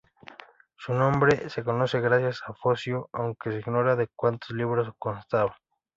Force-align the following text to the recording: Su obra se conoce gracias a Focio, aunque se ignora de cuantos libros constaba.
Su 0.77 0.93
obra 0.93 1.47
se 1.51 1.63
conoce 1.63 2.01
gracias 2.01 2.41
a 2.47 2.55
Focio, 2.55 3.07
aunque 3.13 3.51
se 3.51 3.59
ignora 3.59 3.95
de 3.95 4.07
cuantos 4.15 4.49
libros 4.49 4.91
constaba. 4.97 5.55